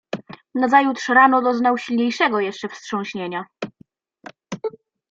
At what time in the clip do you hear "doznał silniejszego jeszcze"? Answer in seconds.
1.41-2.69